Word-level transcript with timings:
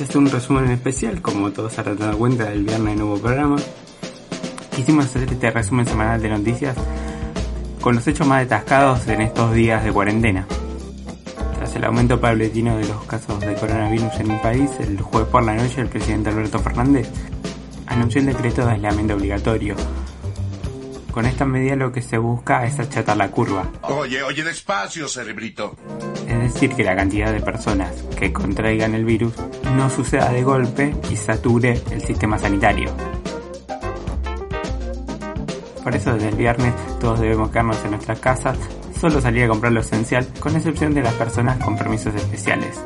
Este 0.00 0.12
es 0.12 0.16
un 0.16 0.30
resumen 0.30 0.70
especial, 0.70 1.20
como 1.20 1.52
todos 1.52 1.74
se 1.74 1.82
habrán 1.82 1.98
dado 1.98 2.16
cuenta 2.16 2.44
del 2.44 2.64
viernes 2.64 2.96
nuevo 2.96 3.18
programa. 3.18 3.56
Quisimos 4.74 5.04
hacer 5.04 5.30
este 5.30 5.50
resumen 5.50 5.84
semanal 5.84 6.22
de 6.22 6.30
noticias 6.30 6.74
con 7.82 7.96
los 7.96 8.06
hechos 8.06 8.26
más 8.26 8.40
detascados 8.40 9.06
en 9.08 9.20
estos 9.20 9.52
días 9.52 9.84
de 9.84 9.92
cuarentena. 9.92 10.46
Tras 11.54 11.76
el 11.76 11.84
aumento 11.84 12.18
paulatino 12.18 12.78
de 12.78 12.88
los 12.88 13.04
casos 13.04 13.40
de 13.40 13.54
coronavirus 13.56 14.20
en 14.20 14.30
el 14.30 14.40
país, 14.40 14.70
el 14.80 14.98
jueves 15.02 15.28
por 15.28 15.42
la 15.42 15.54
noche 15.54 15.82
el 15.82 15.88
presidente 15.88 16.30
Alberto 16.30 16.60
Fernández 16.60 17.06
anunció 17.86 18.22
el 18.22 18.28
decreto 18.28 18.64
de 18.64 18.72
aislamiento 18.72 19.12
obligatorio. 19.12 19.76
Con 21.10 21.26
esta 21.26 21.44
medida 21.44 21.76
lo 21.76 21.92
que 21.92 22.00
se 22.00 22.16
busca 22.16 22.64
es 22.64 22.78
achatar 22.78 23.18
la 23.18 23.30
curva. 23.30 23.70
Oye, 23.82 24.22
oye, 24.22 24.44
despacio, 24.44 25.08
cerebrito. 25.08 25.76
Decir, 26.52 26.74
que 26.74 26.82
la 26.82 26.96
cantidad 26.96 27.32
de 27.32 27.40
personas 27.40 27.92
que 28.18 28.32
contraigan 28.32 28.94
el 28.94 29.04
virus 29.04 29.32
no 29.76 29.88
suceda 29.88 30.30
de 30.30 30.42
golpe 30.42 30.94
y 31.08 31.16
sature 31.16 31.80
el 31.92 32.02
sistema 32.02 32.38
sanitario. 32.38 32.90
Por 35.82 35.94
eso 35.94 36.12
desde 36.12 36.28
el 36.28 36.34
viernes 36.34 36.74
todos 36.98 37.20
debemos 37.20 37.50
quedarnos 37.50 37.82
en 37.84 37.92
nuestras 37.92 38.18
casas, 38.18 38.58
solo 39.00 39.20
salir 39.20 39.44
a 39.44 39.48
comprar 39.48 39.72
lo 39.72 39.80
esencial, 39.80 40.26
con 40.40 40.56
excepción 40.56 40.92
de 40.92 41.02
las 41.02 41.14
personas 41.14 41.56
con 41.64 41.78
permisos 41.78 42.14
especiales. 42.16 42.80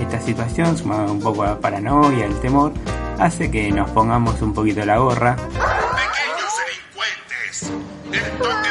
Esta 0.00 0.20
situación, 0.20 0.76
sumada 0.76 1.10
un 1.10 1.20
poco 1.20 1.44
a 1.44 1.50
la 1.50 1.60
paranoia, 1.60 2.26
el 2.26 2.38
temor, 2.40 2.72
hace 3.18 3.50
que 3.52 3.70
nos 3.70 3.88
pongamos 3.90 4.42
un 4.42 4.52
poquito 4.52 4.84
la 4.84 4.98
gorra. 4.98 5.36
Pequeños 5.36 6.52
delincuentes, 6.90 8.63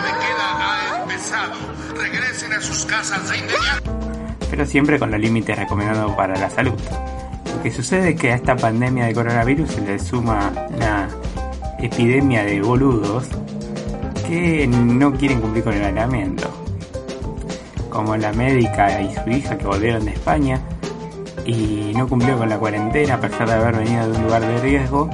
Regresen 1.98 2.54
a 2.54 2.62
sus 2.62 2.86
casas 2.86 3.30
de 3.30 3.38
inmediato. 3.38 4.00
pero 4.50 4.66
siempre 4.66 5.00
con 5.00 5.10
los 5.12 5.20
límites 5.20 5.58
recomendados 5.58 6.12
para 6.14 6.36
la 6.38 6.50
salud. 6.50 6.74
Lo 7.56 7.62
que 7.64 7.72
sucede 7.72 8.10
es 8.12 8.20
que 8.20 8.32
a 8.32 8.36
esta 8.36 8.56
pandemia 8.56 9.06
de 9.06 9.14
coronavirus 9.14 9.72
se 9.72 9.82
le 9.82 9.98
suma 10.00 10.52
una 10.76 11.10
epidemia 11.80 12.44
de 12.44 12.62
boludos 12.62 13.26
que 14.28 14.68
no 14.68 15.12
quieren 15.14 15.42
cumplir 15.42 15.64
con 15.64 15.74
el 15.74 15.84
aislamiento. 15.86 16.50
Como 17.90 18.16
la 18.18 18.32
médica 18.34 19.02
y 19.02 19.14
su 19.14 19.30
hija 19.30 19.58
que 19.58 19.66
volvieron 19.66 20.06
de 20.06 20.12
España 20.12 20.60
y 21.46 21.92
no 21.96 22.08
cumplió 22.08 22.38
con 22.38 22.50
la 22.50 22.58
cuarentena 22.58 23.16
a 23.16 23.20
pesar 23.22 23.48
de 23.48 23.54
haber 23.54 23.76
venido 23.78 24.10
de 24.10 24.18
un 24.18 24.24
lugar 24.24 24.42
de 24.42 24.62
riesgo 24.62 25.10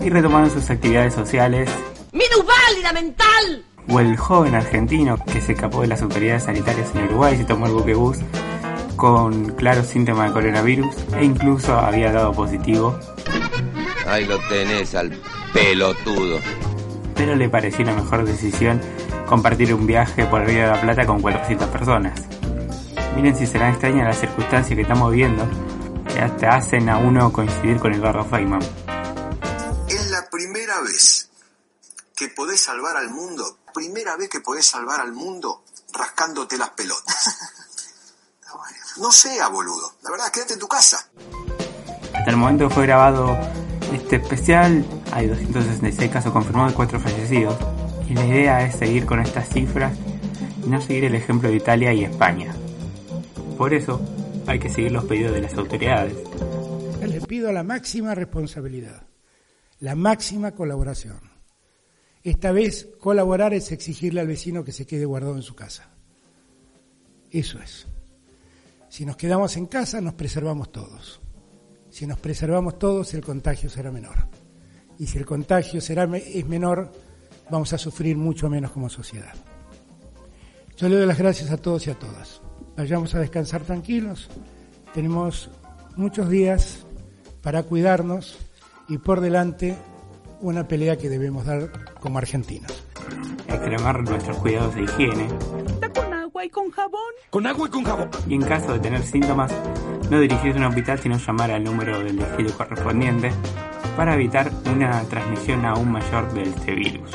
y 0.00 0.10
retomaron 0.10 0.50
sus 0.50 0.68
actividades 0.68 1.14
sociales 1.14 1.70
¡Minusválida 2.12 2.92
mental! 2.92 3.64
O 3.88 4.00
el 4.00 4.16
joven 4.16 4.54
argentino 4.54 5.16
que 5.24 5.40
se 5.40 5.52
escapó 5.52 5.82
de 5.82 5.88
las 5.88 6.02
autoridades 6.02 6.44
sanitarias 6.44 6.94
en 6.94 7.04
Uruguay 7.04 7.34
y 7.34 7.38
se 7.38 7.44
tomó 7.44 7.66
el 7.66 7.72
buquebús 7.72 8.18
con 8.96 9.50
claros 9.50 9.86
síntomas 9.86 10.28
de 10.28 10.32
coronavirus 10.34 10.94
e 11.18 11.24
incluso 11.24 11.74
había 11.76 12.12
dado 12.12 12.32
positivo, 12.32 12.98
Ahí 14.06 14.26
lo 14.26 14.38
tenés 14.48 14.94
al 14.94 15.18
pelotudo. 15.52 16.38
pero 17.14 17.34
le 17.34 17.48
pareció 17.48 17.84
una 17.84 17.94
mejor 17.94 18.24
decisión 18.24 18.80
compartir 19.26 19.74
un 19.74 19.86
viaje 19.86 20.26
por 20.26 20.42
el 20.42 20.48
Río 20.48 20.62
de 20.62 20.68
la 20.68 20.80
Plata 20.80 21.06
con 21.06 21.20
400 21.22 21.68
personas. 21.68 22.22
Miren 23.16 23.34
si 23.36 23.46
serán 23.46 23.70
extrañas 23.70 24.06
las 24.06 24.18
circunstancias 24.18 24.76
que 24.76 24.82
estamos 24.82 25.12
viendo, 25.12 25.44
que 26.12 26.20
hasta 26.20 26.50
hacen 26.56 26.88
a 26.88 26.98
uno 26.98 27.32
coincidir 27.32 27.78
con 27.78 27.94
el 27.94 28.00
barro 28.00 28.24
Feynman. 28.24 28.60
Es 29.88 30.10
la 30.10 30.24
primera 30.30 30.80
vez 30.82 31.23
que 32.14 32.28
podés 32.28 32.60
salvar 32.60 32.96
al 32.96 33.10
mundo, 33.10 33.58
primera 33.72 34.16
vez 34.16 34.28
que 34.28 34.40
podés 34.40 34.66
salvar 34.66 35.00
al 35.00 35.12
mundo 35.12 35.64
rascándote 35.92 36.56
las 36.56 36.70
pelotas. 36.70 37.30
No 38.96 39.10
sea 39.10 39.48
boludo, 39.48 39.94
la 40.04 40.10
verdad, 40.12 40.30
quédate 40.30 40.52
en 40.52 40.60
tu 40.60 40.68
casa. 40.68 41.08
Hasta 42.14 42.30
el 42.30 42.36
momento 42.36 42.70
fue 42.70 42.84
grabado 42.84 43.36
este 43.92 44.16
especial, 44.16 44.84
hay 45.10 45.26
266 45.26 46.10
casos 46.12 46.32
confirmados 46.32 46.72
y 46.72 46.76
4 46.76 47.00
fallecidos. 47.00 47.56
Y 48.08 48.14
la 48.14 48.24
idea 48.24 48.64
es 48.64 48.76
seguir 48.76 49.04
con 49.04 49.20
estas 49.20 49.48
cifras 49.48 49.98
y 50.64 50.68
no 50.68 50.80
seguir 50.80 51.04
el 51.04 51.16
ejemplo 51.16 51.48
de 51.48 51.56
Italia 51.56 51.92
y 51.92 52.04
España. 52.04 52.54
Por 53.58 53.74
eso 53.74 54.00
hay 54.46 54.60
que 54.60 54.70
seguir 54.70 54.92
los 54.92 55.04
pedidos 55.06 55.32
de 55.32 55.40
las 55.40 55.54
autoridades. 55.54 56.14
Les 57.00 57.26
pido 57.26 57.50
la 57.50 57.64
máxima 57.64 58.14
responsabilidad, 58.14 59.02
la 59.80 59.96
máxima 59.96 60.52
colaboración. 60.52 61.33
Esta 62.24 62.52
vez 62.52 62.88
colaborar 62.98 63.52
es 63.52 63.70
exigirle 63.70 64.22
al 64.22 64.26
vecino 64.26 64.64
que 64.64 64.72
se 64.72 64.86
quede 64.86 65.04
guardado 65.04 65.36
en 65.36 65.42
su 65.42 65.54
casa. 65.54 65.90
Eso 67.30 67.60
es. 67.60 67.86
Si 68.88 69.04
nos 69.04 69.16
quedamos 69.16 69.58
en 69.58 69.66
casa, 69.66 70.00
nos 70.00 70.14
preservamos 70.14 70.72
todos. 70.72 71.20
Si 71.90 72.06
nos 72.06 72.18
preservamos 72.18 72.78
todos, 72.78 73.12
el 73.12 73.22
contagio 73.22 73.68
será 73.68 73.92
menor. 73.92 74.28
Y 74.98 75.06
si 75.06 75.18
el 75.18 75.26
contagio 75.26 75.82
será, 75.82 76.04
es 76.16 76.46
menor, 76.46 76.90
vamos 77.50 77.74
a 77.74 77.78
sufrir 77.78 78.16
mucho 78.16 78.48
menos 78.48 78.70
como 78.70 78.88
sociedad. 78.88 79.34
Yo 80.78 80.88
le 80.88 80.96
doy 80.96 81.06
las 81.06 81.18
gracias 81.18 81.50
a 81.50 81.58
todos 81.58 81.86
y 81.86 81.90
a 81.90 81.98
todas. 81.98 82.40
Vayamos 82.74 83.14
a 83.14 83.20
descansar 83.20 83.64
tranquilos. 83.64 84.30
Tenemos 84.94 85.50
muchos 85.96 86.30
días 86.30 86.86
para 87.42 87.64
cuidarnos 87.64 88.38
y 88.88 88.96
por 88.96 89.20
delante 89.20 89.76
una 90.44 90.68
pelea 90.68 90.96
que 90.96 91.08
debemos 91.08 91.46
dar 91.46 91.70
como 92.00 92.18
argentinos. 92.18 92.84
Extremar 93.48 94.02
nuestros 94.02 94.36
cuidados 94.38 94.74
de 94.74 94.82
higiene 94.82 95.28
¿Con 95.94 96.12
agua 96.12 96.44
y 96.44 96.50
con 96.50 96.70
jabón? 96.70 97.00
Con 97.30 97.46
agua 97.46 97.68
y 97.68 97.70
con 97.70 97.84
jabón. 97.84 98.10
y 98.28 98.34
en 98.34 98.42
caso 98.42 98.72
de 98.74 98.78
tener 98.78 99.02
síntomas, 99.02 99.52
no 100.10 100.20
dirigirse 100.20 100.58
a 100.58 100.60
un 100.60 100.66
hospital 100.66 100.98
sino 100.98 101.18
llamar 101.18 101.50
al 101.50 101.64
número 101.64 102.00
del 102.00 102.18
distrito 102.18 102.56
correspondiente 102.56 103.32
para 103.96 104.14
evitar 104.14 104.50
una 104.70 105.02
transmisión 105.04 105.64
aún 105.64 105.90
mayor 105.90 106.32
de 106.34 106.42
este 106.42 106.72
virus. 106.72 107.10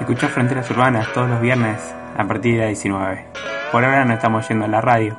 Escuchá 0.00 0.28
Fronteras 0.28 0.70
Urbanas 0.70 1.12
todos 1.12 1.28
los 1.28 1.40
viernes 1.40 1.80
a 2.16 2.26
partir 2.26 2.54
de 2.54 2.60
las 2.60 2.68
19. 2.68 3.26
Por 3.70 3.84
ahora 3.84 4.04
no 4.04 4.14
estamos 4.14 4.48
yendo 4.48 4.64
a 4.64 4.68
la 4.68 4.80
radio, 4.80 5.16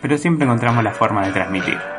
pero 0.00 0.16
siempre 0.16 0.44
encontramos 0.44 0.84
la 0.84 0.92
forma 0.92 1.26
de 1.26 1.32
transmitir. 1.32 1.93